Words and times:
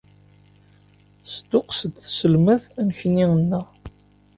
Tesduqqes-d 1.21 1.93
tselmadt 2.03 2.65
annekni-nneɣ. 2.79 3.65